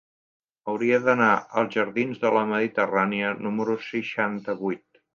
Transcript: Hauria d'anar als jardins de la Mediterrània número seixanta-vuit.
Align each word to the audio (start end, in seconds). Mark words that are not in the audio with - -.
Hauria 0.71 0.99
d'anar 1.07 1.27
als 1.61 1.77
jardins 1.77 2.23
de 2.25 2.33
la 2.39 2.43
Mediterrània 2.55 3.33
número 3.45 3.81
seixanta-vuit. 3.93 4.87